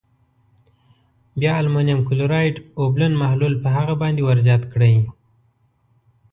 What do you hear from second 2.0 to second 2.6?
کلورایډ